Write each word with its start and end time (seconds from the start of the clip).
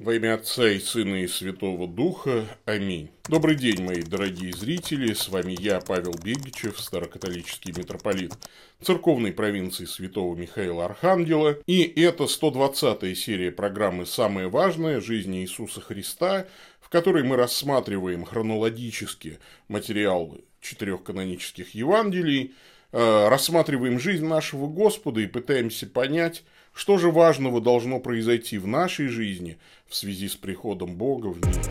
Во 0.00 0.14
имя 0.14 0.36
Отца 0.36 0.66
и 0.66 0.78
Сына 0.78 1.16
и 1.16 1.26
Святого 1.26 1.86
Духа. 1.86 2.46
Аминь. 2.64 3.10
Добрый 3.28 3.54
день, 3.54 3.82
мои 3.82 4.00
дорогие 4.00 4.50
зрители. 4.54 5.12
С 5.12 5.28
вами 5.28 5.54
я, 5.60 5.78
Павел 5.78 6.14
Бегичев, 6.14 6.80
старокатолический 6.80 7.74
митрополит 7.76 8.32
церковной 8.80 9.30
провинции 9.30 9.84
Святого 9.84 10.34
Михаила 10.34 10.86
Архангела. 10.86 11.58
И 11.66 11.82
это 12.00 12.24
120-я 12.24 13.14
серия 13.14 13.52
программы 13.52 14.06
«Самое 14.06 14.48
важное. 14.48 15.02
Жизнь 15.02 15.36
Иисуса 15.36 15.82
Христа», 15.82 16.46
в 16.80 16.88
которой 16.88 17.22
мы 17.22 17.36
рассматриваем 17.36 18.24
хронологически 18.24 19.38
материал 19.68 20.34
четырех 20.62 21.02
канонических 21.02 21.74
Евангелий, 21.74 22.54
э, 22.92 23.28
рассматриваем 23.28 24.00
жизнь 24.00 24.24
нашего 24.24 24.66
Господа 24.66 25.20
и 25.20 25.26
пытаемся 25.26 25.86
понять, 25.86 26.42
что 26.74 26.98
же 26.98 27.10
важного 27.10 27.60
должно 27.60 28.00
произойти 28.00 28.58
в 28.58 28.66
нашей 28.66 29.08
жизни 29.08 29.58
в 29.86 29.94
связи 29.94 30.28
с 30.28 30.36
приходом 30.36 30.96
Бога 30.96 31.28
в 31.28 31.36
мир? 31.46 31.62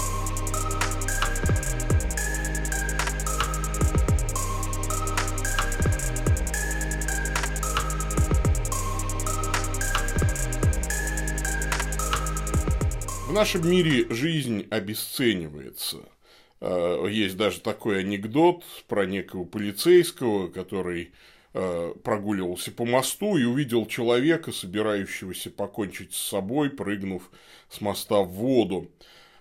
В 13.28 13.32
нашем 13.32 13.70
мире 13.70 14.08
жизнь 14.10 14.68
обесценивается. 14.72 16.00
Э, 16.62 17.06
есть 17.10 17.38
даже 17.38 17.62
такой 17.62 18.00
анекдот 18.00 18.64
про 18.88 19.06
некого 19.06 19.46
полицейского, 19.46 20.48
который 20.50 21.12
прогуливался 21.52 22.72
по 22.72 22.86
мосту 22.86 23.38
и 23.38 23.44
увидел 23.44 23.86
человека, 23.88 24.52
собирающегося 24.52 25.50
покончить 25.50 26.14
с 26.14 26.30
собой, 26.30 26.70
прыгнув 26.70 27.32
с 27.70 27.82
моста 27.82 28.22
в 28.22 28.30
воду. 28.30 28.92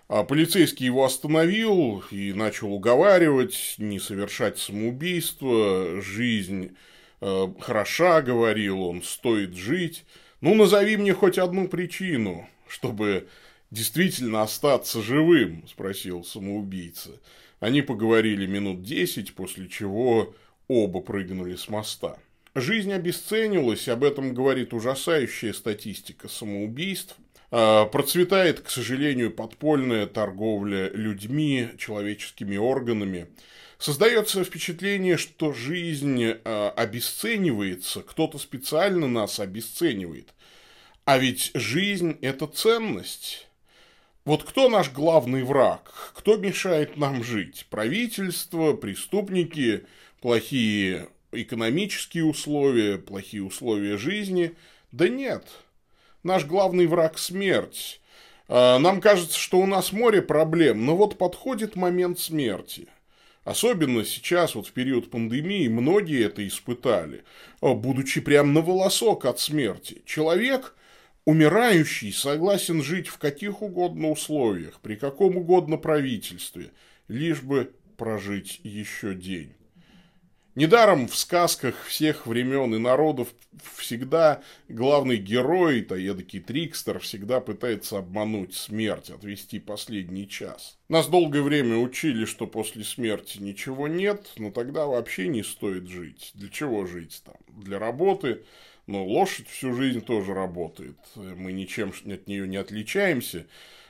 А 0.07 0.23
полицейский 0.23 0.87
его 0.87 1.05
остановил 1.05 2.03
и 2.09 2.33
начал 2.33 2.73
уговаривать 2.73 3.75
не 3.77 3.99
совершать 3.99 4.57
самоубийство, 4.57 6.01
жизнь 6.01 6.75
э, 7.21 7.47
хороша, 7.59 8.23
говорил 8.23 8.81
он, 8.81 9.03
стоит 9.03 9.53
жить. 9.53 10.05
Ну, 10.41 10.55
назови 10.55 10.97
мне 10.97 11.13
хоть 11.13 11.37
одну 11.37 11.67
причину, 11.67 12.49
чтобы 12.67 13.27
действительно 13.69 14.41
остаться 14.41 15.03
живым, 15.03 15.67
спросил 15.67 16.23
самоубийца. 16.23 17.11
Они 17.59 17.83
поговорили 17.83 18.47
минут 18.47 18.81
десять, 18.81 19.35
после 19.35 19.67
чего 19.67 20.33
оба 20.69 21.01
прыгнули 21.01 21.55
с 21.55 21.67
моста. 21.67 22.17
Жизнь 22.55 22.93
обесценилась, 22.93 23.89
об 23.89 24.03
этом 24.03 24.33
говорит 24.33 24.73
ужасающая 24.73 25.51
статистика 25.51 26.29
самоубийств. 26.29 27.15
А, 27.51 27.85
процветает, 27.85 28.61
к 28.61 28.69
сожалению, 28.69 29.31
подпольная 29.31 30.05
торговля 30.05 30.89
людьми, 30.89 31.69
человеческими 31.77 32.57
органами. 32.57 33.27
Создается 33.77 34.43
впечатление, 34.43 35.17
что 35.17 35.51
жизнь 35.51 36.23
а, 36.23 36.71
обесценивается, 36.71 38.01
кто-то 38.01 38.37
специально 38.37 39.07
нас 39.07 39.39
обесценивает. 39.39 40.33
А 41.05 41.17
ведь 41.17 41.51
жизнь– 41.55 42.17
это 42.21 42.45
ценность. 42.45 43.48
Вот 44.29 44.43
кто 44.43 44.69
наш 44.69 44.91
главный 44.91 45.41
враг? 45.41 45.91
Кто 46.13 46.37
мешает 46.37 46.97
нам 46.97 47.23
жить? 47.23 47.65
Правительство, 47.71 48.73
преступники– 48.73 49.85
плохие 50.21 51.07
экономические 51.31 52.25
условия, 52.25 52.99
плохие 52.99 53.43
условия 53.43 53.97
жизни. 53.97 54.51
Да 54.91 55.09
нет. 55.09 55.47
Наш 56.21 56.45
главный 56.45 56.85
враг– 56.85 57.17
смерть. 57.17 58.01
А, 58.47 58.77
нам 58.77 59.01
кажется, 59.01 59.39
что 59.39 59.57
у 59.57 59.65
нас 59.65 59.91
море 59.91 60.21
проблем, 60.21 60.85
но 60.85 60.95
вот 60.95 61.17
подходит 61.17 61.75
момент 61.75 62.19
смерти. 62.19 62.85
Особенно 63.45 64.05
сейчас, 64.05 64.53
вот 64.53 64.67
в 64.67 64.73
период 64.73 65.09
пандемии, 65.09 65.67
многие 65.69 66.23
это 66.23 66.47
испытали, 66.47 67.23
а, 67.61 67.73
будучи 67.73 68.21
прям 68.21 68.53
на 68.53 68.61
волосок 68.61 69.25
от 69.25 69.39
смерти. 69.39 70.03
Человек, 70.05 70.75
умирающий, 71.29 72.11
согласен 72.11 72.81
жить 72.81 73.07
в 73.07 73.19
каких 73.19 73.61
угодно 73.61 74.09
условиях, 74.09 74.79
при 74.81 74.95
каком 74.95 75.37
угодно 75.37 75.77
правительстве, 75.77 76.71
лишь 77.07 77.43
бы 77.43 77.71
прожить 77.97 78.59
еще 78.63 79.13
день. 79.13 79.53
Недаром 80.55 81.07
в 81.07 81.15
сказках 81.15 81.85
всех 81.85 82.25
времен 82.25 82.73
и 82.73 82.79
народов 82.79 83.27
всегда 83.75 84.41
главный 84.69 85.17
герой, 85.17 85.81
то 85.83 85.95
эдакий 85.95 86.39
трикстер, 86.39 86.97
всегда 86.97 87.41
пытается 87.41 87.99
обмануть 87.99 88.55
смерть, 88.55 89.11
отвести 89.11 89.59
последний 89.59 90.27
час. 90.27 90.79
Нас 90.89 91.07
долгое 91.07 91.43
время 91.43 91.77
учили, 91.77 92.25
что 92.25 92.47
после 92.47 92.83
смерти 92.83 93.37
ничего 93.37 93.87
нет, 93.87 94.31
но 94.37 94.49
тогда 94.49 94.87
вообще 94.87 95.27
не 95.27 95.43
стоит 95.43 95.87
жить. 95.87 96.31
Для 96.33 96.49
чего 96.49 96.87
жить 96.87 97.21
там? 97.23 97.35
Для 97.49 97.77
работы, 97.77 98.43
но 98.89 99.05
лошадь 99.05 99.47
всю 99.47 99.73
жизнь 99.73 100.01
тоже 100.01 100.33
работает. 100.33 100.97
Мы 101.15 101.51
ничем 101.51 101.93
от 102.05 102.27
нее 102.27 102.47
не 102.47 102.57
отличаемся 102.57 103.45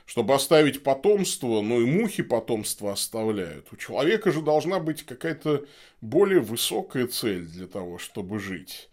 чтобы 0.06 0.34
оставить 0.34 0.82
потомство, 0.82 1.60
но 1.60 1.80
и 1.80 1.84
мухи 1.84 2.24
потомство 2.24 2.90
оставляют. 2.90 3.68
У 3.70 3.76
человека 3.76 4.32
же 4.32 4.42
должна 4.42 4.80
быть 4.80 5.04
какая-то 5.04 5.66
более 6.00 6.40
высокая 6.40 7.06
цель 7.06 7.46
для 7.46 7.68
того, 7.68 7.98
чтобы 7.98 8.40
жить. 8.40 8.88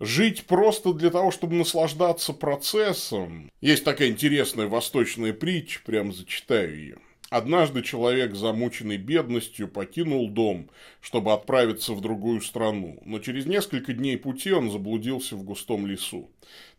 Жить 0.00 0.46
просто 0.46 0.94
для 0.94 1.10
того, 1.10 1.30
чтобы 1.30 1.56
наслаждаться 1.56 2.32
процессом. 2.32 3.52
Есть 3.60 3.84
такая 3.84 4.08
интересная 4.08 4.66
восточная 4.66 5.34
притча, 5.34 5.80
прям 5.84 6.14
зачитаю 6.14 6.74
ее. 6.74 6.96
Однажды 7.30 7.82
человек, 7.82 8.34
замученный 8.34 8.96
бедностью, 8.96 9.68
покинул 9.68 10.30
дом, 10.30 10.70
чтобы 11.02 11.34
отправиться 11.34 11.92
в 11.92 12.00
другую 12.00 12.40
страну, 12.40 12.98
но 13.04 13.18
через 13.18 13.44
несколько 13.44 13.92
дней 13.92 14.16
пути 14.16 14.50
он 14.50 14.70
заблудился 14.70 15.36
в 15.36 15.42
густом 15.42 15.86
лесу. 15.86 16.30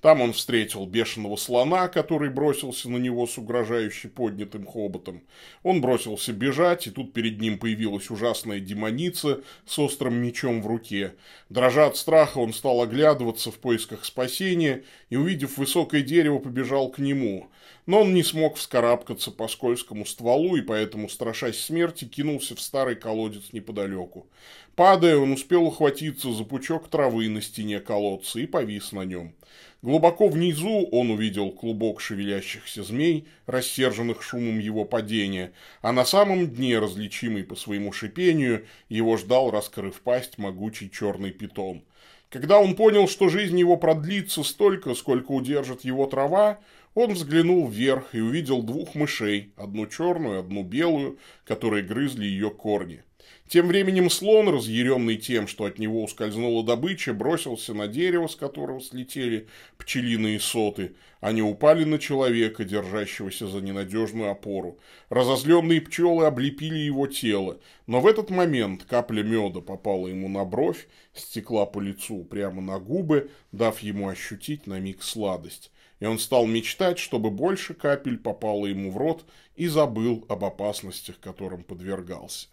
Там 0.01 0.21
он 0.21 0.33
встретил 0.33 0.87
бешеного 0.87 1.35
слона, 1.35 1.87
который 1.87 2.31
бросился 2.31 2.89
на 2.89 2.97
него 2.97 3.27
с 3.27 3.37
угрожающе 3.37 4.07
поднятым 4.07 4.65
хоботом. 4.65 5.21
Он 5.61 5.81
бросился 5.81 6.33
бежать, 6.33 6.87
и 6.87 6.91
тут 6.91 7.13
перед 7.13 7.39
ним 7.39 7.59
появилась 7.59 8.09
ужасная 8.09 8.59
демоница 8.59 9.43
с 9.67 9.77
острым 9.77 10.15
мечом 10.15 10.63
в 10.63 10.67
руке. 10.67 11.13
Дрожа 11.49 11.85
от 11.85 11.97
страха, 11.97 12.39
он 12.39 12.53
стал 12.53 12.81
оглядываться 12.81 13.51
в 13.51 13.59
поисках 13.59 14.05
спасения 14.05 14.83
и, 15.09 15.17
увидев 15.17 15.57
высокое 15.57 16.01
дерево, 16.01 16.39
побежал 16.39 16.89
к 16.89 16.97
нему. 16.97 17.49
Но 17.89 18.01
он 18.01 18.13
не 18.13 18.21
смог 18.21 18.57
вскарабкаться 18.57 19.31
по 19.31 19.47
скользкому 19.47 20.05
стволу 20.05 20.55
и 20.55 20.61
поэтому, 20.61 21.09
страшась 21.09 21.59
смерти, 21.59 22.05
кинулся 22.05 22.55
в 22.55 22.61
старый 22.61 22.95
колодец 22.95 23.51
неподалеку. 23.51 24.27
Падая, 24.75 25.17
он 25.17 25.31
успел 25.31 25.63
ухватиться 25.63 26.31
за 26.31 26.43
пучок 26.43 26.87
травы 26.87 27.27
на 27.29 27.41
стене 27.41 27.79
колодца 27.79 28.39
и 28.39 28.45
повис 28.45 28.91
на 28.91 29.05
нем. 29.05 29.33
Глубоко 29.81 30.27
внизу 30.27 30.87
он 30.91 31.09
увидел 31.09 31.49
клубок 31.49 31.99
шевелящихся 31.99 32.83
змей, 32.83 33.27
рассерженных 33.47 34.21
шумом 34.21 34.59
его 34.59 34.85
падения, 34.85 35.51
а 35.81 35.91
на 35.91 36.05
самом 36.05 36.47
дне, 36.47 36.77
различимый 36.77 37.43
по 37.43 37.55
своему 37.55 37.91
шипению, 37.91 38.67
его 38.87 39.17
ждал, 39.17 39.49
раскрыв 39.49 39.99
пасть, 40.01 40.37
могучий 40.37 40.91
черный 40.91 41.31
питон. 41.31 41.81
Когда 42.29 42.59
он 42.59 42.75
понял, 42.75 43.07
что 43.07 43.29
жизнь 43.29 43.59
его 43.59 43.75
продлится 43.75 44.43
столько, 44.43 44.93
сколько 44.93 45.31
удержит 45.31 45.83
его 45.83 46.05
трава, 46.05 46.59
он 46.99 47.13
взглянул 47.13 47.65
вверх 47.69 48.13
и 48.13 48.19
увидел 48.19 48.61
двух 48.61 48.93
мышей, 48.93 49.53
одну 49.55 49.87
черную, 49.87 50.39
одну 50.39 50.63
белую, 50.63 51.17
которые 51.45 51.81
грызли 51.81 52.25
ее 52.25 52.49
корни. 52.49 53.03
Тем 53.47 53.67
временем 53.67 54.09
слон, 54.09 54.49
разъяренный 54.49 55.15
тем, 55.15 55.47
что 55.47 55.63
от 55.63 55.79
него 55.79 56.03
ускользнула 56.03 56.61
добыча, 56.61 57.13
бросился 57.13 57.73
на 57.73 57.87
дерево, 57.87 58.27
с 58.27 58.35
которого 58.35 58.81
слетели 58.81 59.47
пчелиные 59.77 60.41
соты. 60.41 60.93
Они 61.21 61.41
упали 61.41 61.85
на 61.85 61.99
человека, 61.99 62.65
держащегося 62.65 63.47
за 63.47 63.61
ненадежную 63.61 64.29
опору. 64.29 64.77
Разозленные 65.09 65.79
пчелы 65.79 66.25
облепили 66.25 66.79
его 66.79 67.07
тело, 67.07 67.59
но 67.87 68.01
в 68.01 68.07
этот 68.07 68.29
момент 68.29 68.83
капля 68.83 69.23
меда 69.23 69.61
попала 69.61 70.07
ему 70.07 70.27
на 70.27 70.43
бровь, 70.43 70.89
стекла 71.13 71.65
по 71.65 71.79
лицу 71.79 72.25
прямо 72.25 72.61
на 72.61 72.77
губы, 72.77 73.31
дав 73.53 73.79
ему 73.79 74.09
ощутить 74.09 74.67
на 74.67 74.81
миг 74.81 75.01
сладость 75.01 75.71
и 75.99 76.05
он 76.05 76.19
стал 76.19 76.45
мечтать, 76.45 76.99
чтобы 76.99 77.29
больше 77.29 77.73
капель 77.73 78.17
попало 78.17 78.65
ему 78.65 78.91
в 78.91 78.97
рот 78.97 79.25
и 79.55 79.67
забыл 79.67 80.25
об 80.29 80.45
опасностях, 80.45 81.19
которым 81.19 81.63
подвергался. 81.63 82.47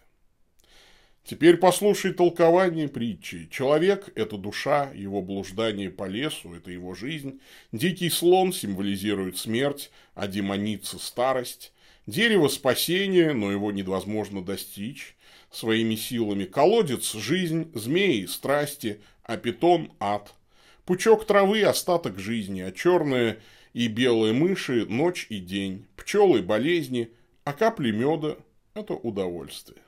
Теперь 1.23 1.57
послушай 1.57 2.13
толкование 2.13 2.87
притчи. 2.87 3.49
Человек– 3.51 4.09
это 4.15 4.37
душа, 4.37 4.91
его 4.93 5.21
блуждание 5.21 5.89
по 5.89 6.05
лесу– 6.07 6.53
это 6.55 6.71
его 6.71 6.95
жизнь. 6.95 7.41
Дикий 7.73 8.09
слон 8.09 8.53
символизирует 8.53 9.37
смерть, 9.37 9.91
а 10.13 10.27
демоница– 10.27 10.97
старость. 10.99 11.73
Дерево– 12.05 12.47
спасение, 12.49 13.33
но 13.33 13.51
его 13.51 13.73
невозможно 13.73 14.41
достичь 14.41 15.17
своими 15.51 15.95
силами. 15.95 16.45
Колодец– 16.45 17.11
жизнь, 17.13 17.71
змеи– 17.73 18.25
страсти, 18.27 19.01
а 19.23 19.35
питон– 19.35 19.91
ад. 19.99 20.33
Пучок 20.87 21.27
травы– 21.27 21.63
остаток 21.63 22.17
жизни, 22.17 22.61
а 22.61 22.71
черное 22.71 23.39
и 23.73 23.89
белые 23.89 24.31
мыши 24.31 24.85
ночь 24.85 25.27
и 25.27 25.39
день, 25.39 25.85
пчелы 25.97 26.41
болезни, 26.41 27.11
а 27.43 27.51
капли 27.51 27.91
меда– 27.91 28.37
это 28.73 28.93
удовольствие. 28.93 29.81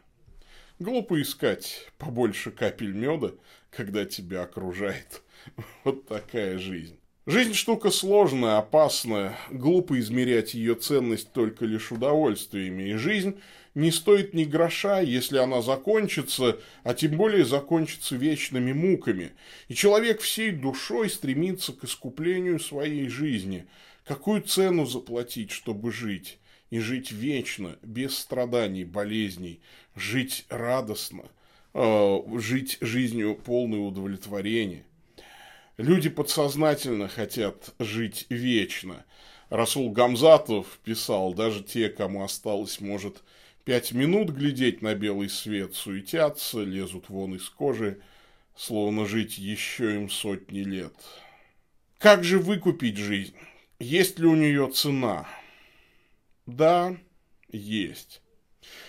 Глупо 0.77 1.21
искать 1.21 1.89
побольше 1.97 2.51
капель 2.51 2.91
меда, 2.91 3.31
когда 3.69 4.03
тебя 4.03 4.43
окружает 4.43 5.21
вот 5.85 6.05
такая 6.05 6.57
жизнь. 6.57 6.98
Жизнь 7.29 7.53
штука 7.53 7.91
сложная, 7.91 8.57
опасная, 8.57 9.37
глупо 9.51 9.99
измерять 9.99 10.55
ее 10.55 10.73
ценность 10.73 11.31
только 11.31 11.63
лишь 11.63 11.91
удовольствиями, 11.91 12.89
и 12.89 12.93
жизнь 12.95 13.39
не 13.75 13.91
стоит 13.91 14.33
ни 14.33 14.45
гроша, 14.45 15.01
если 15.01 15.37
она 15.37 15.61
закончится, 15.61 16.57
а 16.81 16.95
тем 16.95 17.17
более 17.17 17.45
закончится 17.45 18.15
вечными 18.15 18.73
муками, 18.73 19.33
и 19.67 19.75
человек 19.75 20.21
всей 20.21 20.49
душой 20.49 21.07
стремится 21.07 21.71
к 21.71 21.83
искуплению 21.83 22.59
своей 22.59 23.07
жизни. 23.09 23.67
Какую 24.05 24.41
цену 24.41 24.87
заплатить, 24.87 25.51
чтобы 25.51 25.91
жить? 25.91 26.39
И 26.71 26.79
жить 26.79 27.11
вечно, 27.11 27.77
без 27.83 28.17
страданий, 28.17 28.85
болезней, 28.85 29.61
жить 29.95 30.47
радостно, 30.49 31.25
э, 31.75 32.17
жить 32.39 32.79
жизнью 32.81 33.35
полной 33.35 33.87
удовлетворения. 33.87 34.83
Люди 35.79 36.09
подсознательно 36.09 37.07
хотят 37.07 37.73
жить 37.79 38.25
вечно. 38.27 39.05
Расул 39.49 39.93
Гамзатов 39.93 40.77
писал, 40.83 41.33
даже 41.33 41.63
те, 41.63 41.87
кому 41.87 42.21
осталось, 42.21 42.81
может, 42.81 43.23
пять 43.63 43.93
минут 43.93 44.31
глядеть 44.31 44.81
на 44.81 44.93
белый 44.93 45.29
свет, 45.29 45.75
суетятся, 45.75 46.63
лезут 46.63 47.07
вон 47.07 47.35
из 47.35 47.47
кожи, 47.47 48.01
словно 48.57 49.05
жить 49.05 49.37
еще 49.37 49.95
им 49.95 50.09
сотни 50.09 50.63
лет. 50.63 50.93
Как 51.97 52.25
же 52.25 52.39
выкупить 52.39 52.97
жизнь? 52.97 53.37
Есть 53.79 54.19
ли 54.19 54.27
у 54.27 54.35
нее 54.35 54.69
цена? 54.69 55.29
Да, 56.45 56.97
есть. 57.47 58.21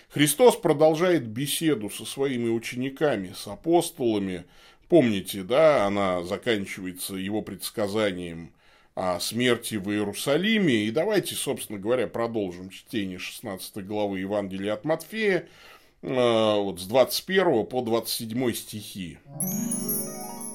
Христос 0.08 0.56
продолжает 0.56 1.24
беседу 1.24 1.88
со 1.88 2.04
своими 2.04 2.48
учениками, 2.48 3.32
с 3.32 3.46
апостолами, 3.46 4.44
Помните, 4.90 5.44
да, 5.44 5.86
она 5.86 6.24
заканчивается 6.24 7.14
его 7.14 7.42
предсказанием 7.42 8.52
о 8.96 9.20
смерти 9.20 9.76
в 9.76 9.88
Иерусалиме. 9.88 10.86
И 10.86 10.90
давайте, 10.90 11.36
собственно 11.36 11.78
говоря, 11.78 12.08
продолжим 12.08 12.70
чтение 12.70 13.20
16 13.20 13.86
главы 13.86 14.18
Евангелия 14.18 14.72
от 14.72 14.84
Матфея, 14.84 15.46
э, 16.02 16.08
вот 16.08 16.80
с 16.80 16.86
21 16.86 17.66
по 17.66 17.82
27 17.82 18.52
стихи. 18.52 19.18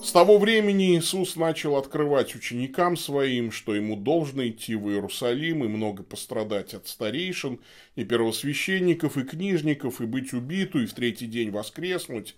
С 0.03 0.11
того 0.11 0.37
времени 0.37 0.97
Иисус 0.97 1.37
начал 1.37 1.77
открывать 1.77 2.35
ученикам 2.35 2.97
своим, 2.97 3.53
что 3.53 3.73
ему 3.73 3.95
должно 3.95 4.45
идти 4.45 4.75
в 4.75 4.89
Иерусалим 4.89 5.63
и 5.63 5.69
много 5.69 6.03
пострадать 6.03 6.73
от 6.73 6.89
старейшин 6.89 7.61
и 7.95 8.03
первосвященников 8.03 9.17
и 9.17 9.23
книжников, 9.23 10.01
и 10.01 10.05
быть 10.05 10.33
убиту, 10.33 10.81
и 10.81 10.87
в 10.87 10.93
третий 10.93 11.27
день 11.27 11.51
воскреснуть. 11.51 12.35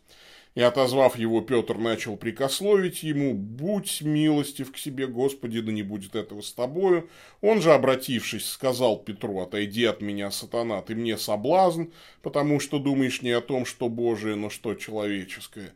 И, 0.57 0.61
отозвав 0.61 1.19
его, 1.19 1.41
Петр 1.41 1.77
начал 1.77 2.17
прикословить 2.17 3.03
ему, 3.03 3.35
«Будь 3.35 4.01
милостив 4.01 4.71
к 4.71 4.77
себе, 4.79 5.05
Господи, 5.05 5.61
да 5.61 5.71
не 5.71 5.83
будет 5.83 6.15
этого 6.15 6.41
с 6.41 6.51
тобою». 6.51 7.11
Он 7.41 7.61
же, 7.61 7.73
обратившись, 7.73 8.49
сказал 8.49 8.97
Петру, 8.97 9.39
«Отойди 9.39 9.85
от 9.85 10.01
меня, 10.01 10.31
сатана, 10.31 10.81
ты 10.81 10.95
мне 10.95 11.15
соблазн, 11.19 11.91
потому 12.23 12.59
что 12.59 12.79
думаешь 12.79 13.21
не 13.21 13.29
о 13.33 13.41
том, 13.41 13.67
что 13.67 13.87
Божие, 13.87 14.33
но 14.35 14.49
что 14.49 14.73
человеческое». 14.73 15.73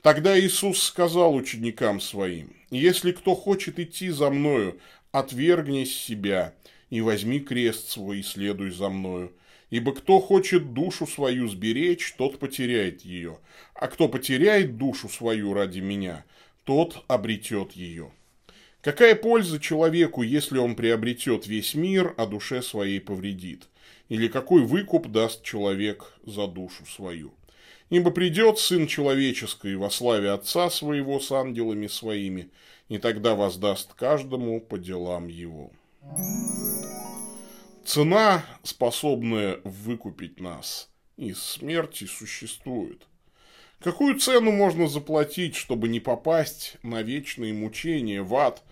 Тогда 0.00 0.38
Иисус 0.38 0.80
сказал 0.80 1.34
ученикам 1.34 1.98
своим, 1.98 2.54
«Если 2.70 3.10
кто 3.10 3.34
хочет 3.34 3.80
идти 3.80 4.10
за 4.10 4.30
мною, 4.30 4.78
отвергни 5.10 5.82
себя 5.82 6.54
и 6.88 7.00
возьми 7.00 7.40
крест 7.40 7.88
свой 7.88 8.20
и 8.20 8.22
следуй 8.22 8.70
за 8.70 8.90
мною». 8.90 9.32
Ибо 9.74 9.92
кто 9.92 10.20
хочет 10.20 10.72
душу 10.72 11.04
свою 11.04 11.48
сберечь, 11.48 12.14
тот 12.16 12.38
потеряет 12.38 13.00
ее, 13.00 13.38
а 13.74 13.88
кто 13.88 14.08
потеряет 14.08 14.76
душу 14.76 15.08
свою 15.08 15.52
ради 15.52 15.80
меня, 15.80 16.24
тот 16.62 17.02
обретет 17.08 17.72
ее. 17.72 18.12
Какая 18.82 19.16
польза 19.16 19.58
человеку, 19.58 20.22
если 20.22 20.58
он 20.58 20.76
приобретет 20.76 21.48
весь 21.48 21.74
мир, 21.74 22.14
а 22.16 22.26
душе 22.26 22.62
своей 22.62 23.00
повредит? 23.00 23.64
Или 24.08 24.28
какой 24.28 24.62
выкуп 24.62 25.08
даст 25.08 25.42
человек 25.42 26.20
за 26.24 26.46
душу 26.46 26.86
свою? 26.86 27.34
Ибо 27.90 28.12
придет 28.12 28.60
Сын 28.60 28.86
Человеческий 28.86 29.74
во 29.74 29.90
славе 29.90 30.30
Отца 30.30 30.70
Своего 30.70 31.18
с 31.18 31.32
ангелами 31.32 31.88
Своими, 31.88 32.48
и 32.88 32.98
тогда 32.98 33.34
воздаст 33.34 33.92
каждому 33.94 34.60
по 34.60 34.78
делам 34.78 35.26
Его. 35.26 35.72
Цена, 37.84 38.46
способная 38.62 39.60
выкупить 39.62 40.40
нас 40.40 40.88
из 41.18 41.42
смерти, 41.42 42.04
существует. 42.04 43.02
Какую 43.80 44.18
цену 44.18 44.52
можно 44.52 44.88
заплатить, 44.88 45.54
чтобы 45.54 45.88
не 45.88 46.00
попасть 46.00 46.78
на 46.82 47.02
вечные 47.02 47.52
мучения 47.52 48.22
в 48.22 48.34
ад? 48.36 48.62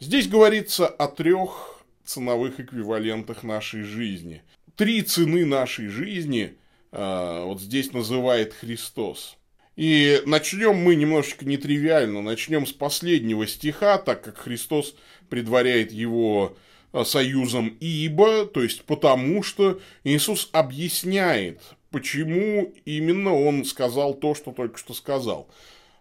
Здесь 0.00 0.26
говорится 0.26 0.88
о 0.88 1.06
трех 1.06 1.84
ценовых 2.04 2.58
эквивалентах 2.58 3.44
нашей 3.44 3.82
жизни. 3.82 4.42
Три 4.74 5.02
цены 5.02 5.46
нашей 5.46 5.86
жизни 5.86 6.56
э, 6.90 7.42
вот 7.44 7.60
здесь 7.60 7.92
называет 7.92 8.54
Христос. 8.54 9.36
И 9.76 10.20
начнем 10.26 10.74
мы 10.74 10.96
немножечко 10.96 11.44
нетривиально, 11.44 12.22
начнем 12.22 12.66
с 12.66 12.72
последнего 12.72 13.46
стиха, 13.46 13.98
так 13.98 14.24
как 14.24 14.38
Христос 14.38 14.96
предваряет 15.28 15.92
его 15.92 16.56
союзом 17.04 17.76
ибо, 17.80 18.46
то 18.46 18.62
есть 18.62 18.84
потому 18.84 19.42
что 19.42 19.80
Иисус 20.04 20.48
объясняет, 20.52 21.62
почему 21.90 22.74
именно 22.84 23.34
он 23.34 23.64
сказал 23.64 24.14
то, 24.14 24.34
что 24.34 24.52
только 24.52 24.78
что 24.78 24.94
сказал. 24.94 25.48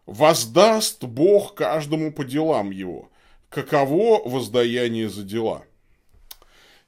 Воздаст 0.05 1.03
Бог 1.03 1.55
каждому 1.55 2.11
по 2.11 2.23
делам 2.23 2.71
его. 2.71 3.11
Каково 3.49 4.27
воздаяние 4.27 5.09
за 5.09 5.23
дела? 5.23 5.65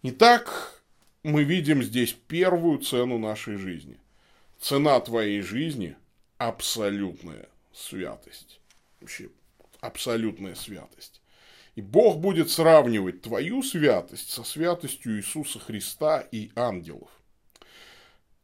Итак, 0.03 0.81
мы 1.23 1.43
видим 1.43 1.83
здесь 1.83 2.13
первую 2.27 2.79
цену 2.79 3.19
нашей 3.19 3.57
жизни. 3.57 3.97
Цена 4.59 4.99
твоей 4.99 5.41
жизни– 5.41 5.95
абсолютная 6.37 7.47
святость. 7.73 8.59
Вообще, 8.99 9.29
абсолютная 9.79 10.55
святость. 10.55 11.20
И 11.75 11.81
Бог 11.81 12.17
будет 12.17 12.49
сравнивать 12.49 13.21
твою 13.21 13.63
святость 13.63 14.31
со 14.31 14.43
святостью 14.43 15.17
Иисуса 15.17 15.59
Христа 15.59 16.19
и 16.31 16.51
ангелов. 16.55 17.09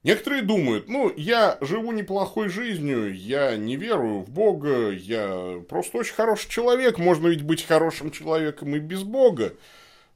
Некоторые 0.03 0.43
думают, 0.43 0.87
ну, 0.87 1.11
я 1.17 1.57
живу 1.59 1.91
неплохой 1.91 2.47
жизнью, 2.47 3.13
я 3.13 3.57
не 3.57 3.75
верую 3.75 4.21
в 4.21 4.29
Бога, 4.29 4.91
я 4.91 5.61
просто 5.67 5.97
очень 5.97 6.13
хороший 6.13 6.49
человек, 6.49 6.97
можно 6.97 7.27
ведь 7.27 7.41
быть 7.41 7.65
хорошим 7.65 8.11
человеком 8.11 8.73
и 8.75 8.79
без 8.79 9.03
Бога. 9.03 9.53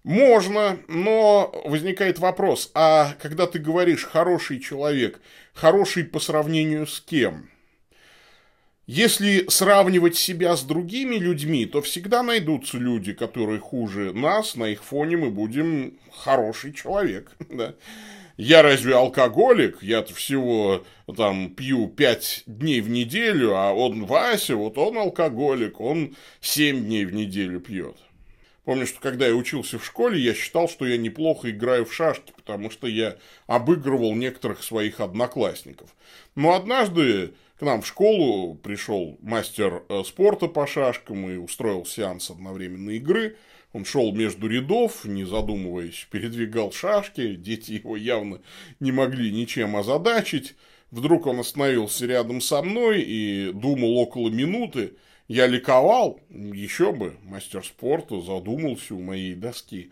Можно, 0.03 0.79
но 0.87 1.51
возникает 1.65 2.19
вопрос, 2.19 2.71
а 2.73 3.15
когда 3.21 3.47
ты 3.47 3.59
говоришь 3.59 4.05
хороший 4.05 4.61
человек, 4.61 5.19
хороший 5.53 6.05
по 6.05 6.19
сравнению 6.19 6.87
с 6.87 7.01
кем? 7.01 7.49
Если 8.93 9.45
сравнивать 9.47 10.17
себя 10.17 10.57
с 10.57 10.63
другими 10.63 11.15
людьми, 11.15 11.65
то 11.65 11.81
всегда 11.81 12.23
найдутся 12.23 12.77
люди, 12.77 13.13
которые 13.13 13.57
хуже 13.57 14.11
нас, 14.11 14.55
на 14.55 14.65
их 14.65 14.83
фоне 14.83 15.15
мы 15.15 15.29
будем 15.29 15.93
хороший 16.11 16.73
человек. 16.73 17.31
Да? 17.49 17.73
Я 18.35 18.61
разве 18.61 18.95
алкоголик? 18.95 19.81
Я-то 19.81 20.13
всего 20.13 20.83
там 21.15 21.51
пью 21.51 21.87
пять 21.87 22.43
дней 22.45 22.81
в 22.81 22.89
неделю, 22.89 23.55
а 23.55 23.71
он 23.71 24.03
Вася, 24.03 24.57
вот 24.57 24.77
он 24.77 24.97
алкоголик, 24.97 25.79
он 25.79 26.17
семь 26.41 26.83
дней 26.83 27.05
в 27.05 27.13
неделю 27.13 27.61
пьет. 27.61 27.95
Помню, 28.63 28.85
что 28.85 28.99
когда 28.99 29.27
я 29.27 29.33
учился 29.33 29.79
в 29.79 29.85
школе, 29.85 30.19
я 30.19 30.35
считал, 30.35 30.69
что 30.69 30.85
я 30.85 30.97
неплохо 30.97 31.49
играю 31.49 31.85
в 31.85 31.93
шашки, 31.93 32.31
потому 32.35 32.69
что 32.69 32.87
я 32.87 33.17
обыгрывал 33.47 34.13
некоторых 34.13 34.61
своих 34.63 34.99
одноклассников. 34.99 35.89
Но 36.35 36.53
однажды 36.53 37.33
к 37.57 37.63
нам 37.63 37.81
в 37.81 37.87
школу 37.87 38.55
пришел 38.55 39.17
мастер 39.21 39.83
э, 39.89 40.03
спорта 40.05 40.47
по 40.47 40.67
шашкам 40.67 41.29
и 41.29 41.37
устроил 41.37 41.85
сеанс 41.85 42.29
одновременной 42.29 42.97
игры. 42.97 43.35
Он 43.73 43.85
шел 43.85 44.11
между 44.11 44.47
рядов, 44.47 45.05
не 45.05 45.23
задумываясь, 45.23 46.07
передвигал 46.11 46.71
шашки, 46.71 47.35
дети 47.35 47.73
его 47.73 47.95
явно 47.95 48.41
не 48.79 48.91
могли 48.91 49.31
ничем 49.31 49.75
озадачить. 49.75 50.55
Вдруг 50.91 51.25
он 51.25 51.39
остановился 51.39 52.05
рядом 52.05 52.41
со 52.41 52.61
мной 52.61 53.01
и 53.01 53.51
думал 53.53 53.97
около 53.97 54.29
минуты. 54.29 54.93
Я 55.31 55.47
ликовал, 55.47 56.19
еще 56.29 56.91
бы, 56.91 57.15
мастер 57.23 57.63
спорта 57.63 58.19
задумался 58.21 58.95
у 58.95 59.01
моей 59.01 59.33
доски. 59.33 59.91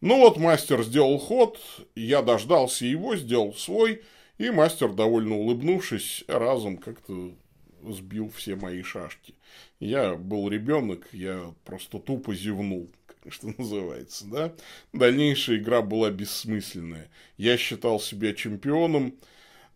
Ну 0.00 0.18
вот 0.20 0.38
мастер 0.38 0.82
сделал 0.82 1.18
ход, 1.18 1.60
я 1.94 2.22
дождался 2.22 2.86
его, 2.86 3.16
сделал 3.16 3.54
свой– 3.54 4.02
и 4.40 4.48
мастер, 4.48 4.94
довольно 4.94 5.36
улыбнувшись, 5.36 6.24
разом 6.26 6.78
как-то 6.78 7.34
сбил 7.82 8.32
все 8.34 8.56
мои 8.56 8.80
шашки. 8.80 9.34
Я 9.80 10.14
был 10.14 10.48
ребенок, 10.48 11.06
я 11.12 11.52
просто 11.66 11.98
тупо 11.98 12.34
зевнул, 12.34 12.88
что 13.28 13.52
называется, 13.58 14.24
да. 14.26 14.54
Дальнейшая 14.94 15.58
игра 15.58 15.82
была 15.82 16.10
бессмысленная. 16.10 17.10
Я 17.36 17.58
считал 17.58 18.00
себя 18.00 18.32
чемпионом, 18.32 19.14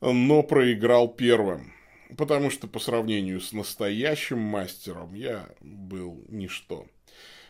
но 0.01 0.43
проиграл 0.43 1.09
первым. 1.09 1.74
Потому 2.17 2.51
что 2.51 2.67
по 2.67 2.79
сравнению 2.79 3.41
с 3.41 3.53
настоящим 3.53 4.39
мастером 4.39 5.15
я 5.15 5.49
был 5.61 6.25
ничто. 6.29 6.87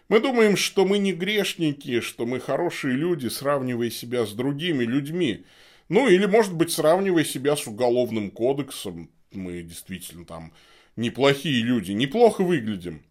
Мы 0.09 0.21
думаем, 0.21 0.57
что 0.57 0.85
мы 0.85 0.99
не 0.99 1.13
грешники, 1.13 2.01
что 2.01 2.27
мы 2.27 2.41
хорошие 2.41 2.95
люди, 2.95 3.29
сравнивая 3.29 3.91
себя 3.91 4.27
с 4.27 4.33
другими 4.33 4.85
людьми. 4.85 5.45
Ну, 5.89 6.09
или, 6.09 6.27
может 6.27 6.55
быть, 6.55 6.71
сравнивая 6.71 7.25
себя 7.25 7.57
с 7.57 7.67
уголовным 7.67 8.31
кодексом. 8.31 9.11
Мы 9.33 9.63
действительно 9.63 10.25
там 10.25 10.53
неплохие 10.97 11.63
люди, 11.63 11.93
неплохо 11.93 12.43
выглядим. 12.43 13.03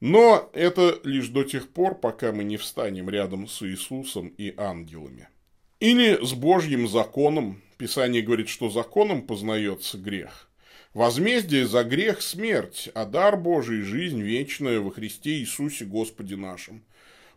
Но 0.00 0.50
это 0.52 0.98
лишь 1.04 1.28
до 1.28 1.44
тех 1.44 1.68
пор, 1.68 2.00
пока 2.00 2.32
мы 2.32 2.44
не 2.44 2.56
встанем 2.56 3.08
рядом 3.08 3.46
с 3.46 3.62
Иисусом 3.62 4.28
и 4.36 4.52
ангелами. 4.56 5.28
Или 5.80 6.18
с 6.24 6.32
Божьим 6.32 6.88
законом. 6.88 7.62
Писание 7.78 8.22
говорит, 8.22 8.48
что 8.48 8.68
законом 8.70 9.22
познается 9.22 9.98
грех. 9.98 10.48
Возмездие 10.94 11.66
за 11.66 11.84
грех– 11.84 12.20
смерть, 12.22 12.90
а 12.92 13.06
дар 13.06 13.38
Божий– 13.38 13.80
жизнь 13.82 14.20
вечная 14.20 14.78
во 14.78 14.90
Христе 14.90 15.38
Иисусе 15.38 15.86
Господе 15.86 16.36
нашим. 16.36 16.82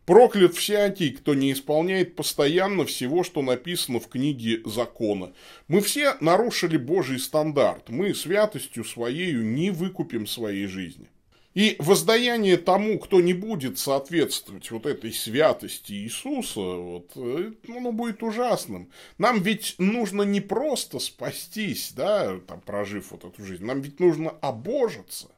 Проклят 0.05 0.55
всякий, 0.55 1.11
кто 1.11 1.33
не 1.33 1.53
исполняет 1.53 2.17
постоянно 2.17 2.83
всего, 2.83 3.23
что 3.23 3.41
написано 3.41 4.01
в 4.01 4.09
книге 4.09 4.61
закона. 4.65 5.31
Мы 5.69 5.79
все 5.79 6.15
нарушили 6.19 6.75
Божий 6.75 7.17
стандарт. 7.17 7.87
Мы 7.87 8.13
святостью 8.13 8.83
своею 8.83 9.45
не 9.45 9.71
выкупим 9.71 10.27
своей 10.27 10.67
жизни. 10.67 11.07
И 11.55 11.77
воздаяние 11.79 12.57
тому, 12.57 12.99
кто 12.99 13.21
не 13.21 13.33
будет 13.33 13.79
соответствовать 13.79 14.69
вот 14.71 14.85
этой 14.85 15.13
святости 15.13 15.93
Иисуса, 15.93 16.59
вот, 16.59 17.11
э, 17.15 17.53
оно 17.69 17.93
будет 17.93 18.21
ужасным. 18.23 18.91
Нам 19.17 19.41
ведь 19.41 19.75
нужно 19.77 20.23
не 20.23 20.41
просто 20.41 20.99
спастись, 20.99 21.93
да, 21.95 22.37
там, 22.45 22.59
прожив 22.59 23.11
вот 23.11 23.23
эту 23.23 23.41
жизнь, 23.45 23.63
нам 23.63 23.79
ведь 23.79 24.01
нужно 24.01 24.31
обожиться. 24.41 25.29